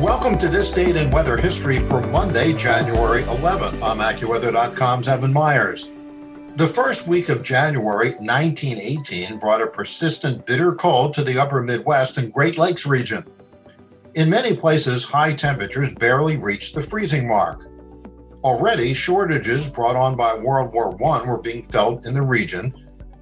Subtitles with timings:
[0.00, 3.82] Welcome to this date in weather history for Monday, January 11th.
[3.82, 5.90] I'm AccuWeather.com's Evan Myers.
[6.56, 12.16] The first week of January 1918 brought a persistent bitter cold to the upper Midwest
[12.16, 13.26] and Great Lakes region.
[14.14, 17.68] In many places, high temperatures barely reached the freezing mark.
[18.42, 22.72] Already, shortages brought on by World War I were being felt in the region,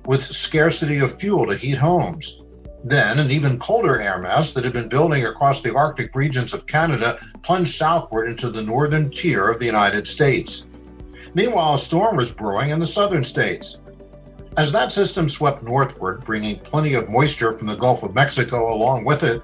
[0.06, 2.40] with scarcity of fuel to heat homes.
[2.88, 6.66] Then, an even colder air mass that had been building across the Arctic regions of
[6.66, 10.68] Canada plunged southward into the northern tier of the United States.
[11.34, 13.82] Meanwhile, a storm was brewing in the southern states.
[14.56, 19.04] As that system swept northward, bringing plenty of moisture from the Gulf of Mexico along
[19.04, 19.42] with it,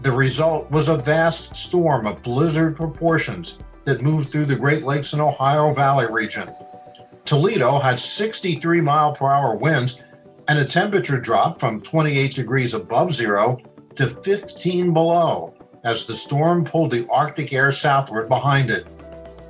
[0.00, 5.12] the result was a vast storm of blizzard proportions that moved through the Great Lakes
[5.12, 6.48] and Ohio Valley region.
[7.26, 10.02] Toledo had 63 mile per hour winds
[10.48, 13.60] and a temperature drop from 28 degrees above zero
[13.96, 18.86] to 15 below as the storm pulled the Arctic air southward behind it.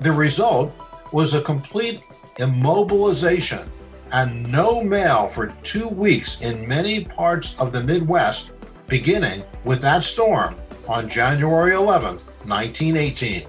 [0.01, 0.73] The result
[1.13, 2.01] was a complete
[2.39, 3.67] immobilization
[4.13, 8.53] and no mail for two weeks in many parts of the Midwest,
[8.87, 13.49] beginning with that storm on January 11th, 1918.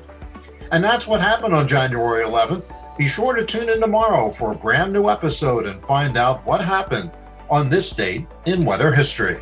[0.71, 2.63] And that's what happened on January 11th.
[2.97, 6.61] Be sure to tune in tomorrow for a brand new episode and find out what
[6.61, 7.11] happened
[7.49, 9.39] on this date in weather history.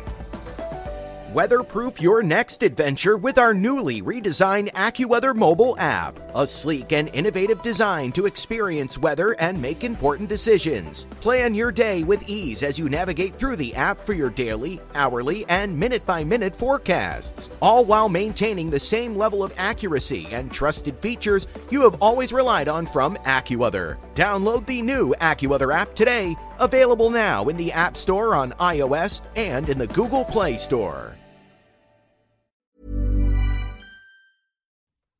[1.36, 6.18] Weatherproof your next adventure with our newly redesigned AccuWeather mobile app.
[6.34, 11.06] A sleek and innovative design to experience weather and make important decisions.
[11.20, 15.44] Plan your day with ease as you navigate through the app for your daily, hourly,
[15.50, 20.98] and minute by minute forecasts, all while maintaining the same level of accuracy and trusted
[20.98, 23.98] features you have always relied on from AccuWeather.
[24.14, 29.68] Download the new AccuWeather app today, available now in the App Store on iOS and
[29.68, 31.16] in the Google Play Store.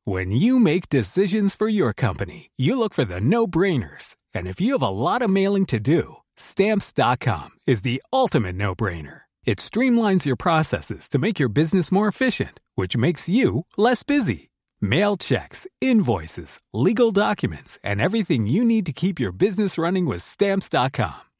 [0.07, 4.15] When you make decisions for your company, you look for the no brainers.
[4.33, 8.73] And if you have a lot of mailing to do, stamps.com is the ultimate no
[8.73, 9.23] brainer.
[9.45, 14.49] It streamlines your processes to make your business more efficient, which makes you less busy.
[14.79, 20.21] Mail checks, invoices, legal documents, and everything you need to keep your business running with
[20.21, 21.26] stamps.com.